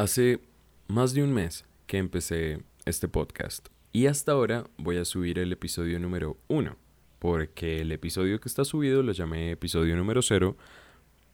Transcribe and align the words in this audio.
Hace 0.00 0.40
más 0.88 1.12
de 1.12 1.22
un 1.22 1.30
mes 1.30 1.66
que 1.86 1.98
empecé 1.98 2.62
este 2.86 3.06
podcast 3.06 3.68
y 3.92 4.06
hasta 4.06 4.32
ahora 4.32 4.64
voy 4.78 4.96
a 4.96 5.04
subir 5.04 5.38
el 5.38 5.52
episodio 5.52 6.00
número 6.00 6.38
uno, 6.48 6.76
porque 7.18 7.82
el 7.82 7.92
episodio 7.92 8.40
que 8.40 8.48
está 8.48 8.64
subido 8.64 9.02
lo 9.02 9.12
llamé 9.12 9.50
episodio 9.50 9.94
número 9.96 10.22
cero 10.22 10.56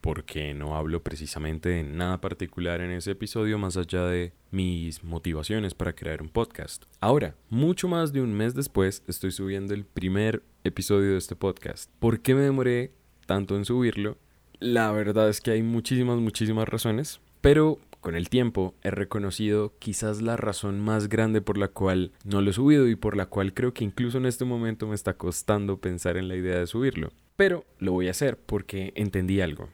porque 0.00 0.52
no 0.52 0.74
hablo 0.74 1.00
precisamente 1.00 1.68
de 1.68 1.84
nada 1.84 2.20
particular 2.20 2.80
en 2.80 2.90
ese 2.90 3.12
episodio 3.12 3.56
más 3.56 3.76
allá 3.76 4.04
de 4.06 4.32
mis 4.50 5.04
motivaciones 5.04 5.74
para 5.74 5.92
crear 5.92 6.20
un 6.20 6.28
podcast. 6.28 6.86
Ahora, 6.98 7.36
mucho 7.48 7.86
más 7.86 8.12
de 8.12 8.20
un 8.20 8.34
mes 8.34 8.56
después, 8.56 9.04
estoy 9.06 9.30
subiendo 9.30 9.74
el 9.74 9.84
primer 9.84 10.42
episodio 10.64 11.12
de 11.12 11.18
este 11.18 11.36
podcast. 11.36 11.88
¿Por 12.00 12.18
qué 12.18 12.34
me 12.34 12.40
demoré 12.40 12.90
tanto 13.26 13.54
en 13.56 13.64
subirlo? 13.64 14.18
La 14.58 14.90
verdad 14.90 15.28
es 15.28 15.40
que 15.40 15.52
hay 15.52 15.62
muchísimas, 15.62 16.18
muchísimas 16.18 16.68
razones, 16.68 17.20
pero 17.40 17.78
con 18.06 18.14
el 18.14 18.28
tiempo 18.28 18.76
he 18.84 18.92
reconocido 18.92 19.74
quizás 19.80 20.22
la 20.22 20.36
razón 20.36 20.78
más 20.78 21.08
grande 21.08 21.40
por 21.40 21.58
la 21.58 21.66
cual 21.66 22.12
no 22.22 22.40
lo 22.40 22.50
he 22.50 22.52
subido 22.52 22.86
y 22.86 22.94
por 22.94 23.16
la 23.16 23.26
cual 23.26 23.52
creo 23.52 23.74
que 23.74 23.82
incluso 23.82 24.18
en 24.18 24.26
este 24.26 24.44
momento 24.44 24.86
me 24.86 24.94
está 24.94 25.14
costando 25.14 25.80
pensar 25.80 26.16
en 26.16 26.28
la 26.28 26.36
idea 26.36 26.56
de 26.56 26.68
subirlo. 26.68 27.10
Pero 27.34 27.64
lo 27.80 27.90
voy 27.90 28.06
a 28.06 28.12
hacer 28.12 28.38
porque 28.38 28.92
entendí 28.94 29.40
algo 29.40 29.70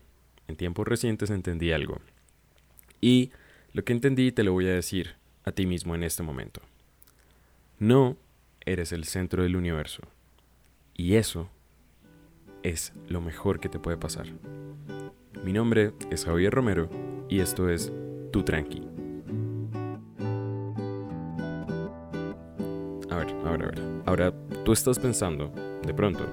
en 0.49 0.57
tiempos 0.57 0.89
recientes 0.89 1.29
entendí 1.29 1.73
algo. 1.73 2.01
Y 3.03 3.33
lo 3.75 3.85
que 3.85 3.93
entendí 3.93 4.33
te 4.33 4.45
lo 4.45 4.55
voy 4.55 4.67
a 4.67 4.73
decir 4.73 5.17
a 5.45 5.53
ti 5.53 5.67
mismo 5.67 5.95
en 5.95 6.03
este 6.03 6.23
momento. 6.23 6.63
No 7.79 8.17
eres 8.65 8.93
el 8.93 9.05
centro 9.05 9.43
del 9.43 9.57
universo. 9.57 10.05
Y 10.95 11.17
eso 11.17 11.51
es 12.63 12.95
lo 13.09 13.21
mejor 13.21 13.61
que 13.61 13.69
te 13.69 13.79
puede 13.79 13.99
pasar. 13.99 14.27
Mi 15.45 15.53
nombre 15.53 15.93
es 16.11 16.25
Javier 16.25 16.55
Romero 16.55 16.89
y 17.29 17.41
esto 17.41 17.69
es 17.69 17.93
Tu 18.33 18.43
Tranqui. 18.43 18.83
A 23.11 23.17
ver, 23.17 23.29
a 23.45 23.51
ver, 23.51 23.63
a 23.63 23.67
ver. 23.67 24.03
Ahora 24.07 24.33
tú 24.65 24.73
estás 24.73 24.99
pensando, 24.99 25.53
de 25.85 25.93
pronto, 25.93 26.27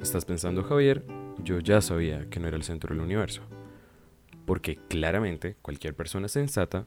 estás 0.00 0.24
pensando, 0.24 0.62
Javier, 0.62 1.04
yo 1.42 1.58
ya 1.58 1.80
sabía 1.80 2.30
que 2.30 2.38
no 2.38 2.46
era 2.46 2.56
el 2.56 2.62
centro 2.62 2.94
del 2.94 3.02
universo. 3.02 3.42
Porque 4.46 4.76
claramente 4.88 5.56
cualquier 5.62 5.96
persona 5.96 6.28
sensata 6.28 6.86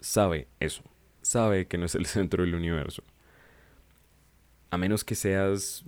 sabe 0.00 0.48
eso, 0.60 0.82
sabe 1.20 1.66
que 1.66 1.76
no 1.76 1.84
es 1.84 1.94
el 1.94 2.06
centro 2.06 2.44
del 2.44 2.54
universo. 2.54 3.02
A 4.70 4.78
menos 4.78 5.04
que 5.04 5.14
seas, 5.14 5.84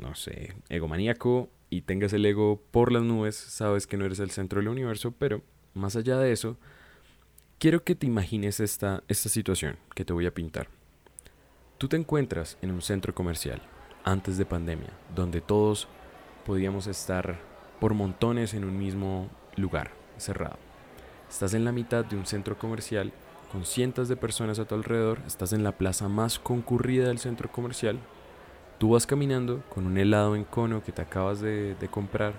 no 0.00 0.14
sé, 0.14 0.54
egomaníaco 0.68 1.50
y 1.68 1.82
tengas 1.82 2.12
el 2.12 2.24
ego 2.26 2.62
por 2.70 2.92
las 2.92 3.02
nubes, 3.02 3.34
sabes 3.34 3.88
que 3.88 3.96
no 3.96 4.04
eres 4.04 4.20
el 4.20 4.30
centro 4.30 4.60
del 4.60 4.68
universo, 4.68 5.10
pero 5.18 5.42
más 5.74 5.96
allá 5.96 6.16
de 6.18 6.30
eso, 6.30 6.56
quiero 7.58 7.82
que 7.82 7.96
te 7.96 8.06
imagines 8.06 8.60
esta, 8.60 9.02
esta 9.08 9.28
situación 9.28 9.78
que 9.96 10.04
te 10.04 10.12
voy 10.12 10.26
a 10.26 10.34
pintar. 10.34 10.68
Tú 11.76 11.88
te 11.88 11.96
encuentras 11.96 12.56
en 12.62 12.70
un 12.70 12.82
centro 12.82 13.14
comercial 13.14 13.60
antes 14.04 14.38
de 14.38 14.46
pandemia, 14.46 14.90
donde 15.14 15.40
todos 15.40 15.88
podíamos 16.46 16.86
estar 16.86 17.38
por 17.80 17.94
montones 17.94 18.54
en 18.54 18.64
un 18.64 18.78
mismo 18.78 19.28
lugar, 19.56 19.90
cerrado. 20.18 20.56
Estás 21.28 21.52
en 21.54 21.64
la 21.64 21.72
mitad 21.72 22.04
de 22.04 22.16
un 22.16 22.26
centro 22.26 22.56
comercial 22.56 23.12
con 23.50 23.64
cientos 23.64 24.08
de 24.08 24.16
personas 24.16 24.58
a 24.58 24.64
tu 24.64 24.76
alrededor, 24.76 25.20
estás 25.26 25.52
en 25.52 25.64
la 25.64 25.72
plaza 25.72 26.08
más 26.08 26.38
concurrida 26.38 27.08
del 27.08 27.18
centro 27.18 27.50
comercial, 27.50 27.98
tú 28.78 28.90
vas 28.90 29.06
caminando 29.06 29.64
con 29.68 29.86
un 29.86 29.98
helado 29.98 30.36
en 30.36 30.44
cono 30.44 30.84
que 30.84 30.92
te 30.92 31.02
acabas 31.02 31.40
de, 31.40 31.74
de 31.74 31.88
comprar, 31.88 32.34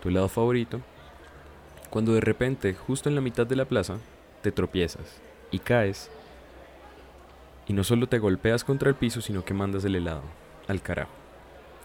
tu 0.00 0.08
helado 0.08 0.28
favorito, 0.28 0.80
cuando 1.90 2.14
de 2.14 2.20
repente, 2.20 2.74
justo 2.74 3.08
en 3.08 3.14
la 3.14 3.20
mitad 3.20 3.46
de 3.46 3.56
la 3.56 3.64
plaza, 3.64 3.98
te 4.44 4.52
tropiezas 4.52 5.22
y 5.50 5.58
caes, 5.58 6.10
y 7.66 7.72
no 7.72 7.82
solo 7.82 8.06
te 8.06 8.18
golpeas 8.18 8.62
contra 8.62 8.90
el 8.90 8.94
piso, 8.94 9.22
sino 9.22 9.42
que 9.42 9.54
mandas 9.54 9.86
el 9.86 9.96
helado 9.96 10.20
al 10.68 10.82
carajo. 10.82 11.12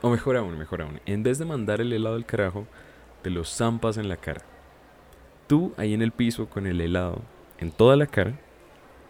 O 0.01 0.09
mejor 0.09 0.35
aún, 0.35 0.57
mejor 0.57 0.81
aún. 0.81 0.99
En 1.05 1.23
vez 1.23 1.37
de 1.37 1.45
mandar 1.45 1.79
el 1.79 1.93
helado 1.93 2.17
al 2.17 2.25
carajo, 2.25 2.67
te 3.21 3.29
lo 3.29 3.45
zampas 3.45 3.95
en 3.95 4.09
la 4.09 4.17
cara. 4.17 4.41
Tú 5.47 5.73
ahí 5.77 5.93
en 5.93 6.01
el 6.01 6.11
piso 6.11 6.49
con 6.49 6.67
el 6.67 6.81
helado 6.81 7.21
en 7.59 7.71
toda 7.71 7.95
la 7.95 8.07
cara, 8.07 8.37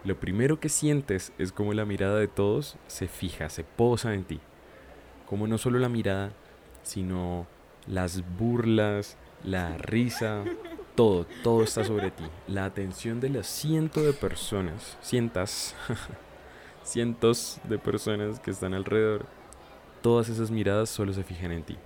lo 0.04 0.20
primero 0.20 0.60
que 0.60 0.70
sientes 0.70 1.34
es 1.40 1.52
como 1.52 1.74
la 1.74 1.86
mirada 1.86 2.20
de 2.20 2.28
todos 2.28 2.78
se 2.86 3.08
fija, 3.08 3.50
se 3.50 3.64
posa 3.64 4.14
en 4.14 4.26
ti. 4.26 4.40
Como 5.28 5.48
no 5.48 5.58
solo 5.58 5.80
la 5.80 5.90
mirada, 5.90 6.34
sino 6.84 7.48
las 7.88 8.24
burlas, 8.38 9.18
la 9.44 9.76
risa, 9.78 10.44
todo, 11.00 11.26
todo 11.44 11.64
está 11.64 11.86
sobre 11.86 12.12
ti. 12.12 12.26
La 12.50 12.66
atención 12.66 13.22
de 13.22 13.30
las 13.30 13.48
cientos 13.48 14.04
de 14.04 14.12
personas, 14.12 14.98
cientas, 15.02 15.74
cientos 16.84 17.62
de 17.64 17.80
personas 17.80 18.42
que 18.42 18.52
están 18.52 18.74
alrededor 18.74 19.26
todas 20.02 20.28
esas 20.28 20.52
miradas 20.52 20.90
solo 20.90 21.14
se 21.14 21.24
fijan 21.24 21.54
en 21.54 21.64
ti. 21.64 21.78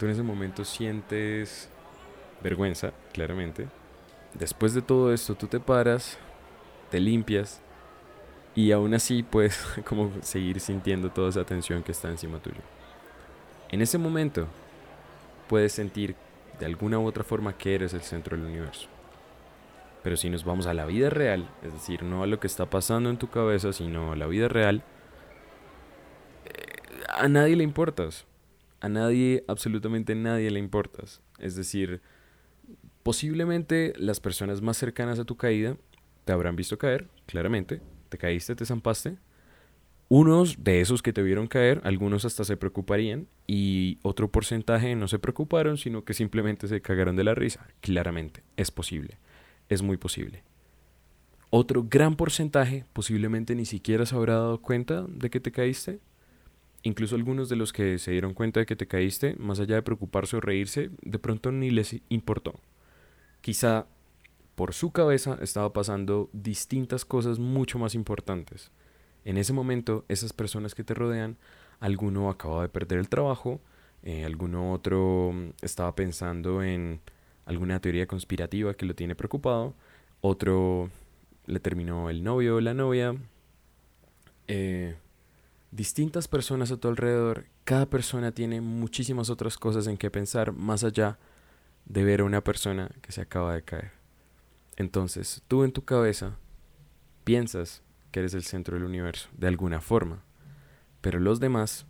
Tú 0.00 0.06
en 0.06 0.10
ese 0.10 0.24
momento 0.24 0.64
sientes 0.64 1.68
vergüenza, 2.42 2.92
claramente. 3.12 3.68
Después 4.34 4.74
de 4.74 4.82
todo 4.82 5.12
esto, 5.12 5.36
tú 5.36 5.46
te 5.46 5.60
paras, 5.60 6.18
te 6.90 6.98
limpias 6.98 7.60
y 8.56 8.72
aún 8.72 8.94
así 8.94 9.22
puedes 9.22 9.64
como 9.88 10.10
seguir 10.22 10.58
sintiendo 10.58 11.08
toda 11.10 11.28
esa 11.28 11.44
tensión 11.44 11.84
que 11.84 11.92
está 11.92 12.08
encima 12.08 12.40
tuyo. 12.40 12.62
En 13.70 13.80
ese 13.80 13.96
momento 13.96 14.48
puedes 15.46 15.70
sentir 15.70 16.16
de 16.58 16.66
alguna 16.66 16.98
u 16.98 17.06
otra 17.06 17.24
forma 17.24 17.56
que 17.56 17.74
eres 17.74 17.94
el 17.94 18.02
centro 18.02 18.36
del 18.36 18.46
universo. 18.46 18.88
Pero 20.02 20.16
si 20.16 20.30
nos 20.30 20.44
vamos 20.44 20.66
a 20.66 20.74
la 20.74 20.86
vida 20.86 21.10
real, 21.10 21.48
es 21.62 21.72
decir, 21.72 22.02
no 22.02 22.22
a 22.22 22.26
lo 22.26 22.38
que 22.38 22.46
está 22.46 22.70
pasando 22.70 23.10
en 23.10 23.18
tu 23.18 23.28
cabeza, 23.28 23.72
sino 23.72 24.12
a 24.12 24.16
la 24.16 24.26
vida 24.26 24.48
real, 24.48 24.84
a 27.16 27.28
nadie 27.28 27.56
le 27.56 27.64
importas. 27.64 28.24
A 28.80 28.88
nadie, 28.88 29.44
absolutamente 29.48 30.14
nadie 30.14 30.50
le 30.50 30.60
importas. 30.60 31.22
Es 31.38 31.56
decir, 31.56 32.02
posiblemente 33.02 33.94
las 33.96 34.20
personas 34.20 34.62
más 34.62 34.76
cercanas 34.76 35.18
a 35.18 35.24
tu 35.24 35.36
caída 35.36 35.76
te 36.24 36.32
habrán 36.32 36.56
visto 36.56 36.78
caer, 36.78 37.08
claramente. 37.26 37.80
Te 38.08 38.18
caíste, 38.18 38.54
te 38.54 38.64
zampaste. 38.66 39.16
Unos 40.08 40.62
de 40.62 40.80
esos 40.80 41.02
que 41.02 41.12
te 41.12 41.22
vieron 41.22 41.48
caer, 41.48 41.80
algunos 41.84 42.24
hasta 42.24 42.44
se 42.44 42.56
preocuparían 42.56 43.26
y 43.46 43.98
otro 44.02 44.30
porcentaje 44.30 44.94
no 44.94 45.08
se 45.08 45.18
preocuparon, 45.18 45.78
sino 45.78 46.04
que 46.04 46.14
simplemente 46.14 46.68
se 46.68 46.80
cagaron 46.80 47.16
de 47.16 47.24
la 47.24 47.34
risa. 47.34 47.66
Claramente, 47.80 48.42
es 48.56 48.70
posible, 48.70 49.18
es 49.68 49.82
muy 49.82 49.96
posible. 49.96 50.44
Otro 51.50 51.84
gran 51.88 52.16
porcentaje 52.16 52.84
posiblemente 52.92 53.54
ni 53.54 53.64
siquiera 53.64 54.06
se 54.06 54.14
habrá 54.14 54.34
dado 54.34 54.60
cuenta 54.60 55.04
de 55.08 55.30
que 55.30 55.40
te 55.40 55.52
caíste 55.52 56.00
Incluso 56.86 57.16
algunos 57.16 57.48
de 57.48 57.56
los 57.56 57.72
que 57.72 57.98
se 57.98 58.12
dieron 58.12 58.32
cuenta 58.32 58.60
de 58.60 58.66
que 58.66 58.76
te 58.76 58.86
caíste, 58.86 59.34
más 59.40 59.58
allá 59.58 59.74
de 59.74 59.82
preocuparse 59.82 60.36
o 60.36 60.40
reírse, 60.40 60.90
de 61.02 61.18
pronto 61.18 61.50
ni 61.50 61.70
les 61.70 61.96
importó. 62.10 62.60
Quizá 63.40 63.88
por 64.54 64.72
su 64.72 64.92
cabeza 64.92 65.36
estaba 65.42 65.72
pasando 65.72 66.30
distintas 66.32 67.04
cosas 67.04 67.40
mucho 67.40 67.80
más 67.80 67.96
importantes. 67.96 68.70
En 69.26 69.38
ese 69.38 69.52
momento, 69.52 70.04
esas 70.08 70.32
personas 70.32 70.76
que 70.76 70.84
te 70.84 70.94
rodean, 70.94 71.36
alguno 71.80 72.30
acababa 72.30 72.62
de 72.62 72.68
perder 72.68 73.00
el 73.00 73.08
trabajo, 73.08 73.60
eh, 74.04 74.24
alguno 74.24 74.72
otro 74.72 75.34
estaba 75.62 75.96
pensando 75.96 76.62
en 76.62 77.00
alguna 77.44 77.80
teoría 77.80 78.06
conspirativa 78.06 78.74
que 78.74 78.86
lo 78.86 78.94
tiene 78.94 79.16
preocupado, 79.16 79.74
otro 80.20 80.90
le 81.46 81.58
terminó 81.58 82.08
el 82.08 82.22
novio 82.22 82.54
o 82.54 82.60
la 82.60 82.72
novia, 82.72 83.16
eh, 84.46 84.94
distintas 85.72 86.28
personas 86.28 86.70
a 86.70 86.76
tu 86.76 86.86
alrededor, 86.86 87.46
cada 87.64 87.86
persona 87.86 88.30
tiene 88.30 88.60
muchísimas 88.60 89.28
otras 89.28 89.58
cosas 89.58 89.88
en 89.88 89.96
que 89.96 90.08
pensar 90.08 90.52
más 90.52 90.84
allá 90.84 91.18
de 91.84 92.04
ver 92.04 92.20
a 92.20 92.24
una 92.24 92.44
persona 92.44 92.92
que 93.02 93.10
se 93.10 93.22
acaba 93.22 93.54
de 93.54 93.62
caer. 93.62 93.90
Entonces, 94.76 95.42
tú 95.48 95.64
en 95.64 95.72
tu 95.72 95.84
cabeza 95.84 96.36
piensas 97.24 97.82
que 98.10 98.20
eres 98.20 98.34
el 98.34 98.44
centro 98.44 98.76
del 98.76 98.84
universo, 98.84 99.28
de 99.36 99.48
alguna 99.48 99.80
forma, 99.80 100.22
pero 101.00 101.20
los 101.20 101.40
demás, 101.40 101.86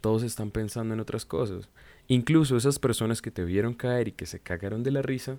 todos 0.00 0.22
están 0.22 0.50
pensando 0.50 0.94
en 0.94 1.00
otras 1.00 1.24
cosas. 1.24 1.68
Incluso 2.08 2.56
esas 2.56 2.78
personas 2.78 3.22
que 3.22 3.30
te 3.30 3.44
vieron 3.44 3.74
caer 3.74 4.08
y 4.08 4.12
que 4.12 4.26
se 4.26 4.40
cagaron 4.40 4.82
de 4.82 4.90
la 4.90 5.02
risa, 5.02 5.38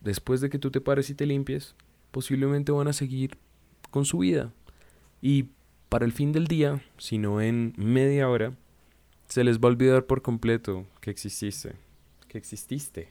después 0.00 0.40
de 0.40 0.50
que 0.50 0.58
tú 0.58 0.70
te 0.70 0.80
pares 0.80 1.10
y 1.10 1.14
te 1.14 1.26
limpies, 1.26 1.74
posiblemente 2.10 2.72
van 2.72 2.88
a 2.88 2.92
seguir 2.92 3.38
con 3.90 4.04
su 4.04 4.18
vida. 4.18 4.52
Y 5.20 5.50
para 5.88 6.04
el 6.04 6.12
fin 6.12 6.32
del 6.32 6.46
día, 6.46 6.82
sino 6.98 7.40
en 7.40 7.74
media 7.76 8.28
hora, 8.28 8.54
se 9.28 9.44
les 9.44 9.58
va 9.58 9.68
a 9.68 9.72
olvidar 9.72 10.06
por 10.06 10.22
completo 10.22 10.86
que 11.00 11.10
exististe. 11.10 11.74
Que 12.28 12.38
exististe. 12.38 13.08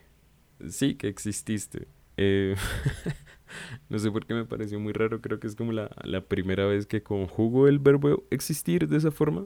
Sí, 0.70 0.96
que 0.96 1.08
exististe. 1.08 1.88
Eh, 2.18 2.56
no 3.90 4.00
sé 4.00 4.12
por 4.12 4.26
qué 4.26 4.34
me 4.34 4.46
pareció 4.46 4.80
muy 4.80 4.94
raro, 4.94 5.22
creo 5.22 5.40
que 5.40 5.48
es 5.48 5.56
como 5.56 5.72
la, 5.72 5.90
la 6.04 6.22
primera 6.22 6.66
vez 6.66 6.86
que 6.86 7.04
conjugo 7.04 7.68
el 7.68 7.80
verbo 7.80 8.24
existir 8.32 8.88
de 8.88 8.98
esa 8.98 9.12
forma. 9.12 9.46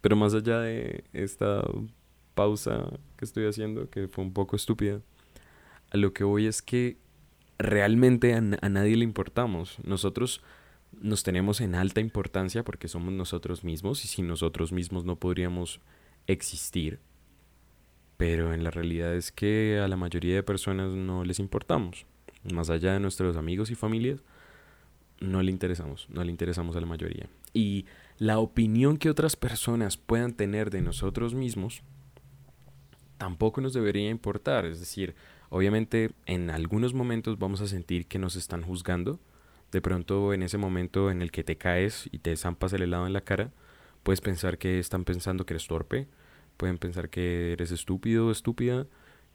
Pero 0.00 0.16
más 0.16 0.34
allá 0.34 0.60
de 0.60 1.04
esta 1.12 1.62
pausa 2.34 2.88
que 3.16 3.24
estoy 3.24 3.46
haciendo, 3.46 3.90
que 3.90 4.08
fue 4.08 4.24
un 4.24 4.32
poco 4.32 4.56
estúpida, 4.56 5.00
a 5.90 5.96
lo 5.96 6.12
que 6.12 6.24
voy 6.24 6.46
es 6.46 6.62
que 6.62 6.98
realmente 7.58 8.34
a, 8.34 8.40
nadie 8.40 8.96
le 8.96 9.04
importamos. 9.04 9.76
Nosotros 9.84 10.40
nos 11.00 11.22
tenemos 11.22 11.60
en 11.60 11.74
alta 11.74 12.00
importancia 12.00 12.64
porque 12.64 12.88
somos 12.88 13.12
nosotros 13.12 13.64
mismos 13.64 14.04
y 14.04 14.08
sin 14.08 14.26
nosotros 14.26 14.72
mismos 14.72 15.04
no 15.04 15.16
podríamos 15.16 15.80
existir. 16.26 17.00
Pero 18.16 18.52
en 18.52 18.64
la 18.64 18.70
realidad 18.70 19.14
es 19.14 19.32
que 19.32 19.80
a 19.82 19.88
la 19.88 19.96
mayoría 19.96 20.34
de 20.34 20.42
personas 20.42 20.90
no 20.90 21.24
les 21.24 21.38
importamos. 21.38 22.06
Más 22.44 22.70
allá 22.70 22.94
de 22.94 23.00
nuestros 23.00 23.36
amigos 23.36 23.70
y 23.70 23.74
familias, 23.74 24.22
no 25.20 25.42
le 25.42 25.50
interesamos, 25.50 26.08
no 26.08 26.24
le 26.24 26.30
interesamos 26.30 26.76
a 26.76 26.80
la 26.80 26.86
mayoría. 26.86 27.28
Y 27.52 27.84
la 28.18 28.38
opinión 28.38 28.96
que 28.96 29.10
otras 29.10 29.36
personas 29.36 29.96
puedan 29.96 30.32
tener 30.34 30.70
de 30.70 30.80
nosotros 30.80 31.34
mismos 31.34 31.82
tampoco 33.18 33.60
nos 33.60 33.74
debería 33.74 34.08
importar. 34.08 34.64
Es 34.64 34.80
decir, 34.80 35.14
obviamente 35.50 36.10
en 36.24 36.50
algunos 36.50 36.94
momentos 36.94 37.38
vamos 37.38 37.60
a 37.60 37.66
sentir 37.66 38.06
que 38.06 38.18
nos 38.18 38.34
están 38.36 38.62
juzgando. 38.62 39.20
De 39.72 39.82
pronto 39.82 40.32
en 40.32 40.42
ese 40.42 40.58
momento 40.58 41.10
en 41.10 41.22
el 41.22 41.30
que 41.30 41.44
te 41.44 41.56
caes 41.56 42.08
y 42.10 42.18
te 42.18 42.36
zampas 42.36 42.72
el 42.72 42.82
helado 42.82 43.06
en 43.06 43.12
la 43.12 43.20
cara, 43.20 43.52
puedes 44.02 44.20
pensar 44.20 44.58
que 44.58 44.78
están 44.78 45.04
pensando 45.04 45.44
que 45.44 45.52
eres 45.52 45.66
torpe, 45.66 46.08
pueden 46.56 46.78
pensar 46.78 47.10
que 47.10 47.52
eres 47.52 47.70
estúpido 47.70 48.26
o 48.26 48.30
estúpida, 48.32 48.86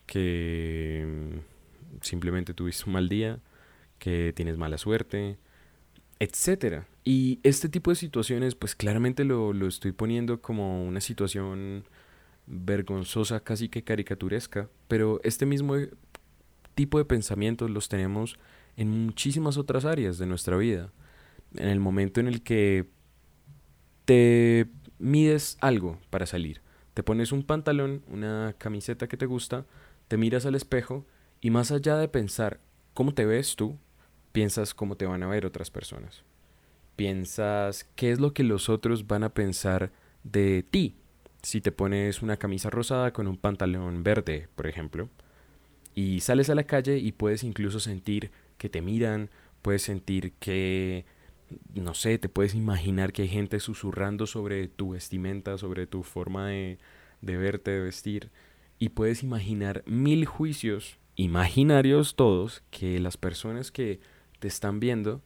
que 0.08 1.42
simplemente 2.02 2.54
tuviste 2.54 2.84
un 2.88 2.94
mal 2.94 3.10
día, 3.10 3.40
que 4.00 4.34
tienes 4.36 4.58
mala 4.58 4.78
suerte, 4.78 5.38
etcétera. 6.20 6.88
Y 7.04 7.40
este 7.44 7.70
tipo 7.70 7.92
de 7.92 7.96
situaciones, 7.96 8.56
pues 8.56 8.76
claramente 8.76 9.24
lo, 9.24 9.54
lo 9.54 9.68
estoy 9.68 9.92
poniendo 9.92 10.42
como 10.42 10.86
una 10.86 11.02
situación 11.02 11.86
vergonzosa, 12.48 13.40
casi 13.40 13.70
que 13.70 13.84
caricaturesca, 13.84 14.70
pero 14.88 15.20
este 15.24 15.46
mismo 15.46 15.76
tipo 16.76 16.98
de 16.98 17.06
pensamientos 17.06 17.70
los 17.70 17.90
tenemos 17.90 18.38
en 18.78 18.90
muchísimas 18.90 19.58
otras 19.58 19.86
áreas 19.86 20.18
de 20.18 20.26
nuestra 20.26 20.58
vida. 20.58 20.92
En 21.56 21.70
el 21.70 21.80
momento 21.80 22.20
en 22.20 22.28
el 22.28 22.42
que 22.42 22.88
te 24.06 24.68
mides 25.00 25.58
algo 25.62 26.00
para 26.10 26.26
salir, 26.26 26.62
te 26.94 27.04
pones 27.04 27.32
un 27.32 27.44
pantalón, 27.44 28.04
una 28.08 28.56
camiseta 28.58 29.08
que 29.08 29.18
te 29.18 29.26
gusta, 29.26 29.66
te 30.08 30.18
miras 30.18 30.46
al 30.46 30.56
espejo 30.56 31.06
y 31.42 31.50
más 31.50 31.72
allá 31.72 31.98
de 31.98 32.08
pensar 32.08 32.60
cómo 32.94 33.14
te 33.14 33.26
ves 33.26 33.56
tú, 33.56 33.78
piensas 34.32 34.74
cómo 34.74 34.98
te 34.98 35.06
van 35.06 35.24
a 35.24 35.28
ver 35.28 35.46
otras 35.46 35.72
personas. 35.72 36.24
Piensas 36.96 37.86
qué 37.96 38.12
es 38.12 38.20
lo 38.20 38.34
que 38.34 38.44
los 38.44 38.70
otros 38.70 39.08
van 39.08 39.24
a 39.24 39.34
pensar 39.34 39.92
de 40.24 40.64
ti 40.64 40.96
si 41.46 41.62
te 41.62 41.72
pones 41.72 42.24
una 42.24 42.38
camisa 42.38 42.72
rosada 42.72 43.14
con 43.14 43.28
un 43.28 43.38
pantalón 43.38 44.04
verde, 44.04 44.48
por 44.56 44.66
ejemplo, 44.66 45.10
y 45.94 46.22
sales 46.22 46.50
a 46.50 46.56
la 46.56 46.64
calle 46.64 46.98
y 46.98 47.12
puedes 47.12 47.44
incluso 47.44 47.80
sentir 47.80 48.32
que 48.58 48.68
te 48.68 48.82
miran, 48.82 49.30
puedes 49.62 49.84
sentir 49.84 50.34
que, 50.40 51.06
no 51.76 51.94
sé, 51.94 52.18
te 52.18 52.30
puedes 52.30 52.56
imaginar 52.56 53.14
que 53.14 53.22
hay 53.22 53.28
gente 53.28 53.60
susurrando 53.60 54.26
sobre 54.26 54.68
tu 54.68 54.92
vestimenta, 54.92 55.60
sobre 55.60 55.86
tu 55.86 56.02
forma 56.02 56.48
de, 56.48 56.80
de 57.22 57.38
verte, 57.38 57.72
de 57.72 57.80
vestir, 57.82 58.32
y 58.80 58.90
puedes 58.90 59.22
imaginar 59.22 59.84
mil 59.86 60.26
juicios, 60.26 60.98
imaginarios 61.16 62.16
todos, 62.16 62.64
que 62.72 63.00
las 63.00 63.18
personas 63.18 63.72
que 63.72 64.00
te 64.40 64.48
están 64.48 64.80
viendo 64.80 65.22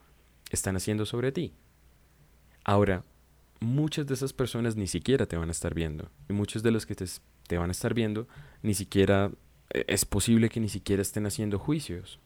están 0.51 0.75
haciendo 0.75 1.05
sobre 1.05 1.31
ti. 1.31 1.53
Ahora, 2.63 3.03
muchas 3.59 4.07
de 4.07 4.13
esas 4.13 4.33
personas 4.33 4.75
ni 4.75 4.87
siquiera 4.87 5.25
te 5.25 5.37
van 5.37 5.49
a 5.49 5.51
estar 5.51 5.73
viendo. 5.73 6.09
Y 6.29 6.33
muchos 6.33 6.63
de 6.63 6.71
los 6.71 6.85
que 6.85 6.95
te, 6.95 7.05
te 7.47 7.57
van 7.57 7.69
a 7.69 7.71
estar 7.71 7.93
viendo, 7.93 8.27
ni 8.61 8.73
siquiera 8.73 9.31
e, 9.71 9.85
es 9.87 10.05
posible 10.05 10.49
que 10.49 10.59
ni 10.59 10.69
siquiera 10.69 11.01
estén 11.01 11.25
haciendo 11.25 11.59
juicios. 11.59 12.19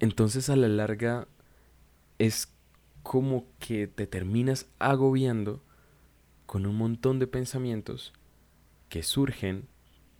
Entonces 0.00 0.48
a 0.48 0.56
la 0.56 0.68
larga 0.68 1.28
es 2.18 2.48
como 3.02 3.46
que 3.58 3.86
te 3.86 4.06
terminas 4.06 4.66
agobiando 4.78 5.62
con 6.46 6.66
un 6.66 6.76
montón 6.76 7.18
de 7.18 7.26
pensamientos 7.26 8.12
que 8.88 9.02
surgen 9.02 9.68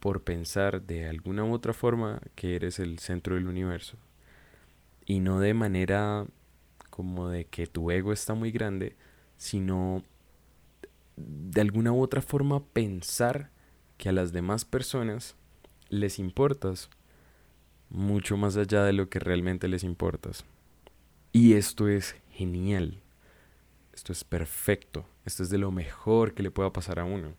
por 0.01 0.23
pensar 0.23 0.83
de 0.83 1.09
alguna 1.09 1.45
u 1.45 1.53
otra 1.53 1.73
forma 1.73 2.21
que 2.35 2.55
eres 2.55 2.79
el 2.79 2.99
centro 2.99 3.35
del 3.35 3.49
universo. 3.49 3.97
Y 5.05 5.21
no 5.21 5.41
de 5.41 5.55
manera 5.55 6.27
como 6.91 7.29
de 7.29 7.45
que 7.45 7.67
tu 7.67 7.91
ego 7.91 8.13
está 8.13 8.35
muy 8.35 8.51
grande, 8.51 8.97
sino 9.37 10.03
de 11.17 11.61
alguna 11.61 11.93
u 11.93 12.03
otra 12.03 12.23
forma 12.23 12.65
pensar 12.65 13.51
que 13.97 14.09
a 14.09 14.13
las 14.13 14.33
demás 14.33 14.65
personas 14.65 15.35
les 15.89 16.19
importas 16.19 16.91
mucho 17.91 18.37
más 18.37 18.57
allá 18.57 18.85
de 18.85 18.93
lo 18.93 19.09
que 19.09 19.19
realmente 19.19 19.69
les 19.69 19.83
importas. 19.83 20.45
Y 21.33 21.55
esto 21.55 21.89
es 21.89 22.17
genial. 22.31 23.01
Esto 23.93 24.13
es 24.13 24.25
perfecto. 24.25 25.07
Esto 25.25 25.43
es 25.43 25.51
de 25.51 25.59
lo 25.59 25.71
mejor 25.71 26.35
que 26.35 26.43
le 26.43 26.51
pueda 26.51 26.73
pasar 26.73 27.01
a 27.01 27.05
uno. 27.05 27.35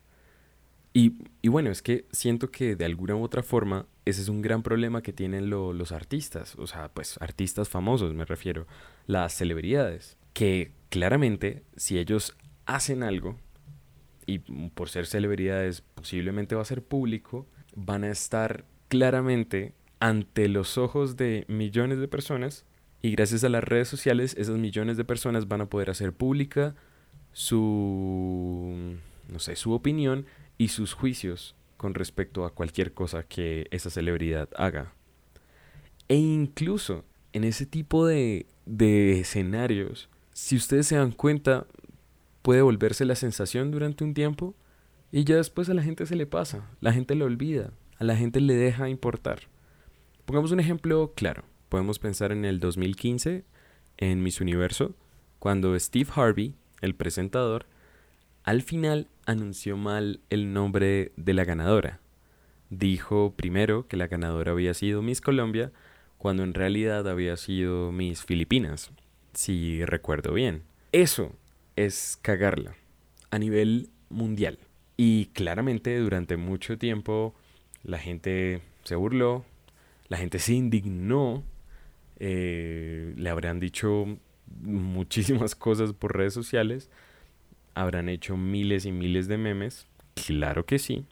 Y, 1.01 1.47
bueno, 1.47 1.69
es 1.69 1.81
que 1.81 2.05
siento 2.11 2.51
que 2.51 2.75
de 2.75 2.83
alguna 2.83 3.15
u 3.15 3.23
otra 3.23 3.41
forma 3.41 3.85
ese 4.03 4.21
es 4.21 4.27
un 4.27 4.41
gran 4.41 4.63
problema 4.63 5.01
que 5.01 5.13
tienen 5.13 5.49
los 5.49 5.91
artistas. 5.93 6.55
O 6.57 6.67
sea, 6.67 6.89
pues 6.89 7.17
artistas 7.21 7.69
famosos 7.69 8.13
me 8.13 8.25
refiero. 8.25 8.67
Las 9.07 9.33
celebridades. 9.33 10.17
Que 10.33 10.73
claramente 10.89 11.63
si 11.77 11.97
ellos 11.97 12.35
hacen 12.65 13.03
algo 13.03 13.37
y 14.25 14.39
por 14.39 14.89
ser 14.89 15.05
celebridades 15.05 15.81
posiblemente 15.81 16.55
va 16.55 16.63
a 16.63 16.65
ser 16.65 16.83
público, 16.83 17.47
van 17.75 18.03
a 18.03 18.11
estar 18.11 18.65
claramente 18.89 19.73
ante 20.01 20.49
los 20.49 20.77
ojos 20.77 21.15
de 21.15 21.45
millones 21.47 21.99
de 21.99 22.07
personas 22.07 22.65
y 23.01 23.11
gracias 23.11 23.43
a 23.43 23.49
las 23.49 23.63
redes 23.63 23.87
sociales 23.87 24.35
esas 24.37 24.57
millones 24.57 24.97
de 24.97 25.05
personas 25.05 25.47
van 25.47 25.61
a 25.61 25.69
poder 25.69 25.89
hacer 25.89 26.13
pública 26.13 26.75
su 27.31 28.97
no 29.29 29.39
sé, 29.39 29.55
su 29.55 29.73
opinión 29.73 30.25
y 30.59 30.67
sus 30.67 30.93
juicios 30.93 31.55
con 31.77 31.95
respecto 31.95 32.45
a 32.45 32.53
cualquier 32.53 32.93
cosa 32.93 33.23
que 33.23 33.67
esa 33.71 33.89
celebridad 33.89 34.49
haga. 34.55 34.93
E 36.07 36.17
incluso 36.17 37.05
en 37.33 37.45
ese 37.45 37.65
tipo 37.65 38.05
de, 38.05 38.45
de 38.65 39.21
escenarios, 39.21 40.09
si 40.33 40.55
ustedes 40.57 40.85
se 40.87 40.97
dan 40.97 41.13
cuenta, 41.13 41.65
puede 42.43 42.61
volverse 42.61 43.05
la 43.05 43.15
sensación 43.15 43.71
durante 43.71 44.03
un 44.03 44.13
tiempo 44.13 44.53
y 45.11 45.23
ya 45.23 45.37
después 45.37 45.69
a 45.69 45.73
la 45.73 45.81
gente 45.81 46.05
se 46.05 46.15
le 46.15 46.27
pasa, 46.27 46.69
la 46.81 46.93
gente 46.93 47.15
lo 47.15 47.25
olvida, 47.25 47.71
a 47.97 48.03
la 48.03 48.15
gente 48.15 48.41
le 48.41 48.53
deja 48.53 48.89
importar. 48.89 49.43
Pongamos 50.25 50.51
un 50.51 50.59
ejemplo 50.59 51.13
claro. 51.15 51.43
Podemos 51.69 51.99
pensar 51.99 52.31
en 52.31 52.45
el 52.45 52.59
2015, 52.59 53.45
en 53.97 54.23
Miss 54.23 54.41
Universo, 54.41 54.95
cuando 55.39 55.79
Steve 55.79 56.09
Harvey, 56.13 56.55
el 56.81 56.95
presentador, 56.95 57.65
al 58.49 58.63
final 58.63 59.05
anunció 59.27 59.77
mal 59.77 60.21
el 60.31 60.53
nombre 60.53 61.11
de 61.17 61.35
la 61.35 61.45
ganadora. 61.45 61.99
Dijo 62.71 63.35
primero 63.37 63.87
que 63.87 63.95
la 63.95 64.07
ganadora 64.07 64.53
había 64.53 64.73
sido 64.73 65.03
Miss 65.03 65.21
Colombia, 65.21 65.71
cuando 66.17 66.41
en 66.41 66.55
realidad 66.55 67.07
había 67.07 67.37
sido 67.37 67.91
Miss 67.91 68.23
Filipinas, 68.23 68.89
si 69.35 69.85
recuerdo 69.85 70.33
bien. 70.33 70.63
Eso 70.93 71.35
es 71.75 72.17
cagarla 72.23 72.73
a 73.29 73.37
nivel 73.37 73.91
mundial. 74.09 74.57
Y 74.97 75.27
claramente 75.27 75.95
durante 75.99 76.35
mucho 76.35 76.79
tiempo 76.79 77.35
la 77.83 77.99
gente 77.99 78.63
se 78.83 78.95
burló, 78.95 79.45
la 80.07 80.17
gente 80.17 80.39
se 80.39 80.53
indignó, 80.53 81.43
eh, 82.17 83.13
le 83.15 83.29
habrán 83.29 83.59
dicho 83.59 84.07
muchísimas 84.63 85.53
cosas 85.65 85.93
por 85.93 86.17
redes 86.17 86.33
sociales, 86.33 86.89
habrán 87.79 88.09
hecho 88.09 88.35
miles 88.35 88.85
y 88.85 88.91
miles 88.91 89.27
de 89.27 89.37
memes, 89.37 89.87
claro 90.13 90.65
que 90.65 90.79
sí. 90.79 91.05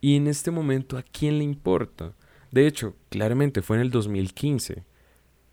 Y 0.00 0.16
en 0.16 0.26
este 0.26 0.50
momento, 0.50 0.96
¿a 0.96 1.02
quién 1.02 1.38
le 1.38 1.44
importa? 1.44 2.14
De 2.50 2.66
hecho, 2.66 2.96
claramente 3.10 3.60
fue 3.60 3.76
en 3.76 3.82
el 3.82 3.90
2015. 3.90 4.84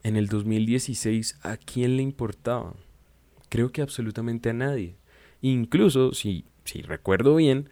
En 0.03 0.15
el 0.15 0.27
2016, 0.27 1.39
¿a 1.43 1.57
quién 1.57 1.97
le 1.97 2.03
importaba? 2.03 2.75
Creo 3.49 3.71
que 3.71 3.81
absolutamente 3.81 4.51
a 4.51 4.53
nadie. 4.53 4.95
Incluso, 5.41 6.13
si, 6.13 6.45
si 6.63 6.81
recuerdo 6.81 7.35
bien, 7.35 7.69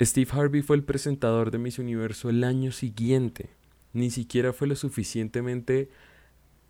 Steve 0.00 0.30
Harvey 0.32 0.62
fue 0.62 0.76
el 0.76 0.84
presentador 0.84 1.50
de 1.50 1.58
Miss 1.58 1.78
Universo 1.78 2.30
el 2.30 2.44
año 2.44 2.72
siguiente. 2.72 3.50
Ni 3.92 4.10
siquiera 4.10 4.52
fue 4.52 4.66
lo 4.66 4.76
suficientemente 4.76 5.90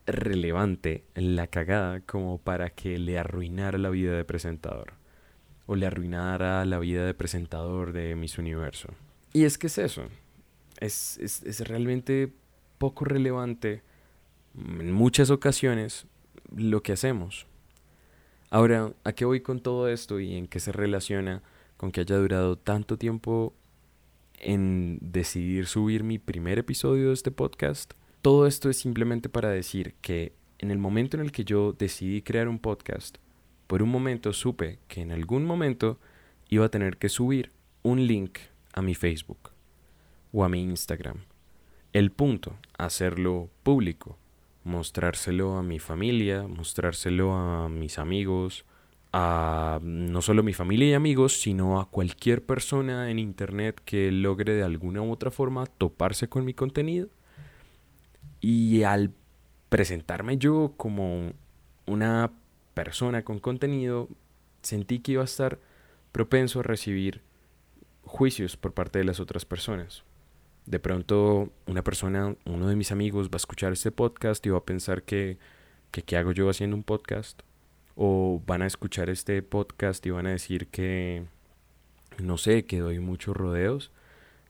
relevante 0.07 1.05
la 1.15 1.47
cagada 1.49 2.01
como 2.01 2.39
para 2.39 2.71
que 2.71 2.99
le 2.99 3.19
arruinara 3.19 3.79
la 3.79 3.91
vida 3.91 4.17
de 4.17 4.25
presentador. 4.25 4.95
O 5.67 5.75
le 5.75 5.87
arruinara 5.87 6.65
la 6.65 6.79
vida 6.79 7.05
de 7.05 7.15
presentador 7.15 7.93
de 7.93 8.15
Miss 8.15 8.39
Universo. 8.39 8.89
Y 9.33 9.45
es 9.45 9.59
que 9.59 9.67
es 9.67 9.79
eso. 9.79 10.05
Es, 10.79 11.19
es, 11.19 11.43
es 11.43 11.67
realmente 11.67 12.33
poco 12.79 13.05
relevante 13.05 13.83
en 14.57 14.93
muchas 14.93 15.31
ocasiones 15.31 16.07
lo 16.55 16.83
que 16.83 16.93
hacemos. 16.93 17.47
Ahora, 18.51 18.93
¿a 19.05 19.13
qué 19.13 19.25
voy 19.25 19.41
con 19.41 19.61
todo 19.61 19.89
esto 19.89 20.21
y 20.21 20.37
en 20.37 20.47
qué 20.47 20.61
se 20.61 20.73
relaciona 20.73 21.43
con 21.77 21.91
que 21.91 22.01
haya 22.01 22.17
durado 22.17 22.57
tanto 22.57 22.97
tiempo 22.97 23.55
en 24.39 24.99
decidir 25.01 25.67
subir 25.67 26.05
mi 26.05 26.19
primer 26.19 26.59
episodio 26.59 27.09
de 27.09 27.15
este 27.15 27.31
podcast? 27.31 27.95
Todo 28.27 28.49
esto 28.49 28.69
es 28.69 28.77
simplemente 28.77 29.29
para 29.29 29.51
decir 29.51 29.95
que 30.01 30.33
en 30.59 30.73
el 30.73 30.79
momento 30.79 31.17
en 31.17 31.23
el 31.23 31.31
que 31.31 31.45
yo 31.45 31.73
decidí 31.73 32.23
crear 32.23 32.49
un 32.49 32.59
podcast, 32.59 33.19
por 33.69 33.85
un 33.85 33.89
momento 33.89 34.33
supe 34.33 34.81
que 34.89 35.01
en 35.01 35.13
algún 35.13 35.45
momento 35.45 36.01
iba 36.49 36.67
a 36.67 36.69
tener 36.69 36.97
que 36.97 37.09
subir 37.09 37.53
un 37.85 38.05
link 38.09 38.41
a 38.73 38.83
mi 38.83 38.97
Facebook 38.97 39.51
o 40.33 40.43
a 40.43 40.49
mi 40.49 40.61
Instagram. 40.61 41.19
El 41.93 42.11
punto, 42.11 42.57
hacerlo 42.77 43.49
público, 43.63 44.19
mostrárselo 44.65 45.57
a 45.57 45.63
mi 45.63 45.79
familia, 45.79 46.49
mostrárselo 46.49 47.33
a 47.33 47.69
mis 47.69 47.97
amigos, 47.97 48.65
a 49.13 49.79
no 49.85 50.21
solo 50.21 50.43
mi 50.43 50.53
familia 50.53 50.89
y 50.89 50.95
amigos, 50.95 51.41
sino 51.41 51.79
a 51.79 51.89
cualquier 51.89 52.45
persona 52.45 53.09
en 53.09 53.21
Internet 53.21 53.81
que 53.85 54.11
logre 54.11 54.55
de 54.55 54.65
alguna 54.65 55.01
u 55.01 55.13
otra 55.13 55.31
forma 55.31 55.67
toparse 55.67 56.29
con 56.29 56.45
mi 56.45 56.55
contenido. 56.55 57.09
Y 58.49 58.85
al 58.85 59.11
presentarme 59.71 60.39
yo 60.39 60.75
como 60.77 61.33
una 61.85 62.31
persona 62.75 63.25
con 63.25 63.41
contenido, 63.41 64.09
sentí 64.63 65.01
que 65.01 65.11
iba 65.11 65.23
a 65.23 65.25
estar 65.25 65.59
propenso 66.13 66.61
a 66.61 66.63
recibir 66.63 67.23
juicios 68.05 68.57
por 68.57 68.73
parte 68.73 69.01
de 69.01 69.05
las 69.05 69.19
otras 69.19 69.45
personas. 69.45 70.05
De 70.65 70.79
pronto 70.79 71.51
una 71.67 71.83
persona, 71.83 72.37
uno 72.45 72.69
de 72.69 72.77
mis 72.77 72.93
amigos 72.93 73.31
va 73.31 73.35
a 73.35 73.37
escuchar 73.39 73.73
este 73.73 73.91
podcast 73.91 74.47
y 74.47 74.51
va 74.51 74.59
a 74.59 74.65
pensar 74.65 75.03
que, 75.03 75.39
que 75.91 76.03
¿qué 76.03 76.17
hago 76.17 76.31
yo 76.31 76.49
haciendo 76.49 76.77
un 76.77 76.85
podcast? 76.85 77.43
O 77.97 78.41
van 78.47 78.63
a 78.63 78.69
escuchar 78.69 79.11
este 79.11 79.43
podcast 79.43 80.07
y 80.07 80.11
van 80.11 80.29
a 80.29 80.31
decir 80.31 80.69
que, 80.69 81.25
no 82.23 82.39
sé, 82.39 82.65
que 82.65 82.79
doy 82.79 83.01
muchos 83.01 83.37
rodeos, 83.37 83.91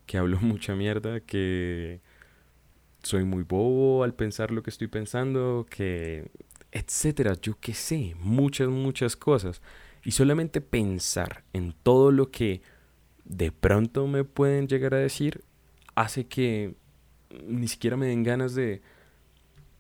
que 0.05 0.19
hablo 0.19 0.39
mucha 0.43 0.75
mierda, 0.75 1.21
que 1.21 2.03
soy 3.07 3.25
muy 3.25 3.45
bobo 3.45 4.03
al 4.03 4.15
pensar 4.15 4.51
lo 4.51 4.63
que 4.63 4.71
estoy 4.71 4.89
pensando, 4.89 5.65
que 5.71 6.29
etcétera, 6.73 7.35
yo 7.41 7.57
qué 7.61 7.73
sé, 7.73 8.15
muchas, 8.19 8.69
muchas 8.69 9.17
cosas. 9.17 9.63
Y 10.05 10.11
solamente 10.11 10.61
pensar 10.61 11.45
en 11.53 11.73
todo 11.83 12.11
lo 12.11 12.31
que 12.31 12.63
de 13.25 13.53
pronto 13.53 14.07
me 14.07 14.25
pueden 14.25 14.67
llegar 14.67 14.95
a 14.95 14.99
decir 14.99 15.43
hace 15.95 16.27
que 16.27 16.75
ni 17.47 17.69
siquiera 17.69 17.97
me 17.97 18.07
den 18.07 18.23
ganas 18.23 18.55
de 18.55 18.83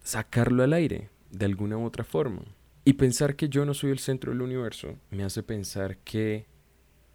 sacarlo 0.02 0.62
al 0.62 0.72
aire 0.72 1.10
de 1.30 1.46
alguna 1.46 1.76
u 1.76 1.84
otra 1.84 2.04
forma. 2.04 2.42
Y 2.84 2.94
pensar 2.94 3.34
que 3.34 3.48
yo 3.48 3.64
no 3.64 3.74
soy 3.74 3.90
el 3.90 3.98
centro 3.98 4.32
del 4.32 4.42
universo 4.42 4.96
me 5.10 5.24
hace 5.24 5.42
pensar 5.42 5.98
que 5.98 6.46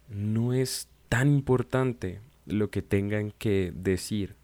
no 0.08 0.52
es 0.52 0.88
tan 1.08 1.28
importante 1.28 2.20
lo 2.44 2.70
que 2.70 2.82
tengan 2.82 3.30
que 3.30 3.72
decir 3.74 4.36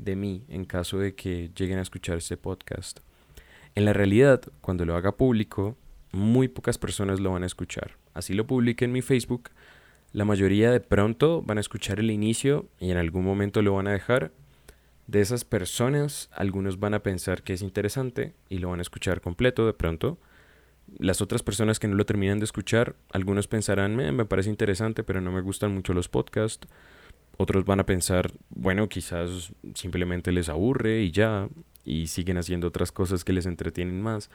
de 0.00 0.16
mí 0.16 0.44
en 0.48 0.64
caso 0.64 0.98
de 0.98 1.14
que 1.14 1.50
lleguen 1.54 1.78
a 1.78 1.82
escuchar 1.82 2.18
este 2.18 2.36
podcast. 2.36 3.00
En 3.74 3.84
la 3.84 3.92
realidad, 3.92 4.42
cuando 4.60 4.84
lo 4.84 4.96
haga 4.96 5.16
público, 5.16 5.76
muy 6.12 6.48
pocas 6.48 6.78
personas 6.78 7.20
lo 7.20 7.32
van 7.32 7.42
a 7.42 7.46
escuchar. 7.46 7.96
Así 8.14 8.34
lo 8.34 8.46
publique 8.46 8.84
en 8.84 8.92
mi 8.92 9.02
Facebook, 9.02 9.50
la 10.12 10.24
mayoría 10.24 10.72
de 10.72 10.80
pronto 10.80 11.40
van 11.42 11.58
a 11.58 11.60
escuchar 11.60 12.00
el 12.00 12.10
inicio 12.10 12.66
y 12.80 12.90
en 12.90 12.96
algún 12.96 13.24
momento 13.24 13.62
lo 13.62 13.74
van 13.74 13.86
a 13.86 13.92
dejar. 13.92 14.32
De 15.06 15.20
esas 15.20 15.44
personas, 15.44 16.28
algunos 16.32 16.80
van 16.80 16.94
a 16.94 17.02
pensar 17.02 17.42
que 17.42 17.52
es 17.52 17.62
interesante 17.62 18.34
y 18.48 18.58
lo 18.58 18.70
van 18.70 18.80
a 18.80 18.82
escuchar 18.82 19.20
completo 19.20 19.66
de 19.66 19.72
pronto. 19.72 20.18
Las 20.98 21.20
otras 21.20 21.44
personas 21.44 21.78
que 21.78 21.86
no 21.86 21.94
lo 21.94 22.06
terminan 22.06 22.40
de 22.40 22.44
escuchar, 22.44 22.96
algunos 23.12 23.46
pensarán, 23.46 23.94
me, 23.94 24.10
me 24.10 24.24
parece 24.24 24.50
interesante, 24.50 25.04
pero 25.04 25.20
no 25.20 25.30
me 25.30 25.42
gustan 25.42 25.72
mucho 25.72 25.94
los 25.94 26.08
podcasts. 26.08 26.66
Otros 27.40 27.64
van 27.64 27.80
a 27.80 27.86
pensar, 27.86 28.30
bueno, 28.50 28.86
quizás 28.90 29.54
simplemente 29.74 30.30
les 30.30 30.50
aburre 30.50 31.00
y 31.00 31.10
ya, 31.10 31.48
y 31.86 32.08
siguen 32.08 32.36
haciendo 32.36 32.68
otras 32.68 32.92
cosas 32.92 33.24
que 33.24 33.32
les 33.32 33.46
entretienen 33.46 34.02
más. 34.02 34.28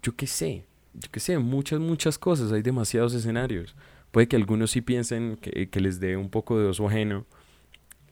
Yo 0.00 0.14
qué 0.14 0.28
sé, 0.28 0.64
yo 0.94 1.08
qué 1.10 1.18
sé, 1.18 1.38
muchas, 1.38 1.80
muchas 1.80 2.20
cosas, 2.20 2.52
hay 2.52 2.62
demasiados 2.62 3.14
escenarios. 3.14 3.74
Puede 4.12 4.28
que 4.28 4.36
algunos 4.36 4.70
sí 4.70 4.80
piensen 4.80 5.36
que, 5.38 5.68
que 5.68 5.80
les 5.80 5.98
dé 5.98 6.16
un 6.16 6.30
poco 6.30 6.56
de 6.56 6.66
oso 6.66 6.86
ajeno 6.86 7.26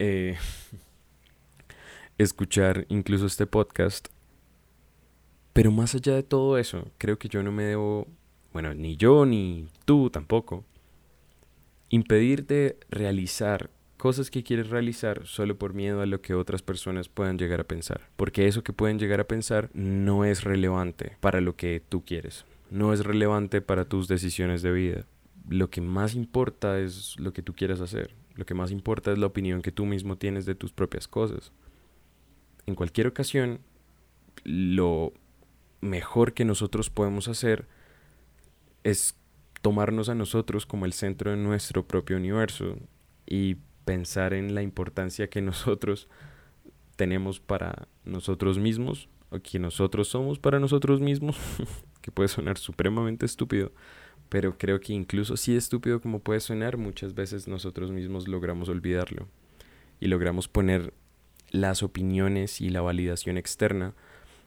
eh, 0.00 0.36
escuchar 2.18 2.86
incluso 2.88 3.26
este 3.26 3.46
podcast. 3.46 4.08
Pero 5.52 5.70
más 5.70 5.94
allá 5.94 6.12
de 6.12 6.24
todo 6.24 6.58
eso, 6.58 6.90
creo 6.98 7.20
que 7.20 7.28
yo 7.28 7.44
no 7.44 7.52
me 7.52 7.62
debo, 7.62 8.08
bueno, 8.52 8.74
ni 8.74 8.96
yo 8.96 9.26
ni 9.26 9.68
tú 9.84 10.10
tampoco, 10.10 10.64
impedir 11.88 12.48
de 12.48 12.80
realizar 12.90 13.70
cosas 14.04 14.30
que 14.30 14.42
quieres 14.42 14.68
realizar 14.68 15.26
solo 15.26 15.56
por 15.56 15.72
miedo 15.72 16.02
a 16.02 16.06
lo 16.06 16.20
que 16.20 16.34
otras 16.34 16.60
personas 16.60 17.08
puedan 17.08 17.38
llegar 17.38 17.62
a 17.62 17.64
pensar. 17.64 18.02
Porque 18.16 18.46
eso 18.46 18.62
que 18.62 18.74
pueden 18.74 18.98
llegar 18.98 19.18
a 19.18 19.26
pensar 19.26 19.70
no 19.72 20.26
es 20.26 20.44
relevante 20.44 21.16
para 21.20 21.40
lo 21.40 21.56
que 21.56 21.80
tú 21.88 22.04
quieres. 22.04 22.44
No 22.70 22.92
es 22.92 23.02
relevante 23.02 23.62
para 23.62 23.86
tus 23.86 24.06
decisiones 24.06 24.60
de 24.60 24.72
vida. 24.72 25.06
Lo 25.48 25.70
que 25.70 25.80
más 25.80 26.14
importa 26.14 26.80
es 26.80 27.18
lo 27.18 27.32
que 27.32 27.40
tú 27.40 27.54
quieras 27.54 27.80
hacer. 27.80 28.14
Lo 28.34 28.44
que 28.44 28.52
más 28.52 28.72
importa 28.72 29.10
es 29.10 29.16
la 29.16 29.24
opinión 29.24 29.62
que 29.62 29.72
tú 29.72 29.86
mismo 29.86 30.18
tienes 30.18 30.44
de 30.44 30.54
tus 30.54 30.74
propias 30.74 31.08
cosas. 31.08 31.50
En 32.66 32.74
cualquier 32.74 33.06
ocasión, 33.06 33.60
lo 34.44 35.14
mejor 35.80 36.34
que 36.34 36.44
nosotros 36.44 36.90
podemos 36.90 37.26
hacer 37.26 37.68
es 38.82 39.16
tomarnos 39.62 40.10
a 40.10 40.14
nosotros 40.14 40.66
como 40.66 40.84
el 40.84 40.92
centro 40.92 41.30
de 41.30 41.38
nuestro 41.38 41.86
propio 41.86 42.18
universo 42.18 42.76
y 43.26 43.56
pensar 43.84 44.34
en 44.34 44.54
la 44.54 44.62
importancia 44.62 45.28
que 45.28 45.40
nosotros 45.42 46.08
tenemos 46.96 47.40
para 47.40 47.88
nosotros 48.04 48.58
mismos, 48.58 49.08
o 49.30 49.40
que 49.40 49.58
nosotros 49.58 50.08
somos 50.08 50.38
para 50.38 50.60
nosotros 50.60 51.00
mismos, 51.00 51.36
que 52.00 52.12
puede 52.12 52.28
sonar 52.28 52.58
supremamente 52.58 53.26
estúpido, 53.26 53.72
pero 54.28 54.56
creo 54.58 54.80
que 54.80 54.92
incluso 54.92 55.36
si 55.36 55.56
estúpido 55.56 56.00
como 56.00 56.20
puede 56.20 56.40
sonar, 56.40 56.76
muchas 56.76 57.14
veces 57.14 57.48
nosotros 57.48 57.90
mismos 57.90 58.28
logramos 58.28 58.68
olvidarlo 58.68 59.28
y 60.00 60.08
logramos 60.08 60.48
poner 60.48 60.92
las 61.50 61.82
opiniones 61.82 62.60
y 62.60 62.68
la 62.68 62.80
validación 62.80 63.38
externa 63.38 63.94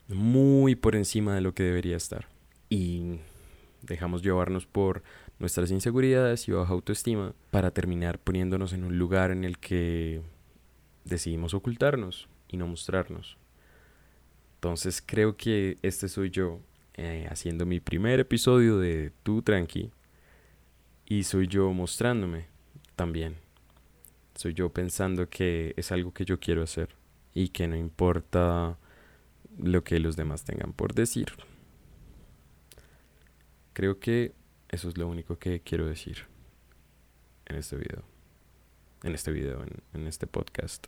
muy 0.10 0.76
por 0.76 0.96
encima 0.96 1.36
de 1.36 1.42
lo 1.42 1.54
que 1.54 1.64
debería 1.64 1.98
estar. 1.98 2.28
Y 2.70 3.20
dejamos 3.82 4.22
llevarnos 4.22 4.66
por 4.66 5.04
nuestras 5.40 5.72
inseguridades 5.72 6.48
y 6.48 6.52
baja 6.52 6.74
autoestima 6.74 7.34
para 7.52 7.72
terminar 7.72 8.20
poniéndonos 8.20 8.74
en 8.74 8.84
un 8.84 8.98
lugar 8.98 9.32
en 9.32 9.44
el 9.44 9.58
que 9.60 10.22
decidimos 11.06 11.54
ocultarnos 11.54 12.28
y 12.48 12.58
no 12.58 12.68
mostrarnos. 12.68 13.38
Entonces 14.56 15.04
creo 15.06 15.38
que 15.38 15.78
este 15.82 16.10
soy 16.10 16.32
yo 16.32 16.60
eh, 16.96 17.28
haciendo 17.30 17.66
mi 17.66 17.80
primer 17.80 18.20
episodio 18.20 18.80
de 18.80 19.12
Tú 19.24 19.42
Tranqui 19.42 19.92
y 21.06 21.24
soy 21.24 21.48
yo 21.48 21.72
mostrándome 21.72 22.48
también. 22.96 23.36
Soy 24.36 24.54
yo 24.54 24.70
pensando 24.70 25.30
que 25.30 25.74
es 25.78 25.92
algo 25.92 26.14
que 26.14 26.26
yo 26.26 26.40
quiero 26.40 26.64
hacer 26.64 26.90
y 27.34 27.50
que 27.50 27.68
no 27.68 27.76
importa 27.76 28.78
lo 29.60 29.84
que 29.84 30.00
los 30.00 30.16
demás 30.16 30.44
tengan 30.44 30.74
por 30.74 30.94
decir. 30.94 31.28
Creo 33.74 34.00
que 34.00 34.34
eso 34.70 34.90
es 34.90 34.98
lo 34.98 35.08
único 35.08 35.38
que 35.38 35.62
quiero 35.62 35.86
decir 35.86 36.26
en 37.46 37.56
este 37.56 37.78
video. 37.78 38.04
En 39.04 39.14
este 39.14 39.32
video, 39.32 39.64
en, 39.94 40.08
este 40.08 40.28
podcast. 40.28 40.88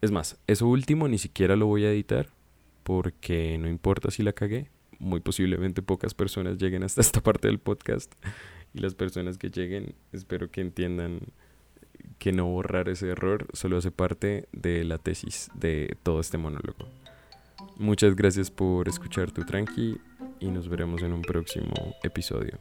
es 0.00 0.10
más, 0.10 0.38
eso 0.46 0.66
último 0.66 1.06
ni 1.06 1.18
siquiera 1.18 1.54
lo 1.54 1.66
voy 1.66 1.84
a 1.84 1.92
editar 1.92 2.28
porque 2.82 3.58
no 3.58 3.68
importa 3.68 4.10
si 4.10 4.22
la 4.22 4.32
cagué. 4.32 4.70
Muy 4.98 5.20
posiblemente 5.20 5.82
pocas 5.82 6.14
personas 6.14 6.58
lleguen 6.58 6.82
hasta 6.82 7.00
esta 7.02 7.20
parte 7.20 7.48
del 7.48 7.58
podcast. 7.58 8.12
Y 8.74 8.80
las 8.80 8.94
personas 8.94 9.38
que 9.38 9.50
lleguen, 9.50 9.94
espero 10.12 10.50
que 10.50 10.60
entiendan 10.60 11.20
que 12.18 12.32
no 12.32 12.46
borrar 12.46 12.88
ese 12.88 13.08
error 13.10 13.46
solo 13.52 13.76
hace 13.76 13.90
parte 13.90 14.48
de 14.52 14.84
la 14.84 14.98
tesis 14.98 15.50
de 15.54 15.96
todo 16.02 16.20
este 16.20 16.38
monólogo. 16.38 16.88
Muchas 17.76 18.16
gracias 18.16 18.50
por 18.50 18.88
escuchar 18.88 19.30
tu 19.30 19.44
tranqui 19.44 20.00
y 20.40 20.46
nos 20.46 20.68
veremos 20.68 21.02
en 21.02 21.12
un 21.12 21.22
próximo 21.22 21.96
episodio. 22.02 22.58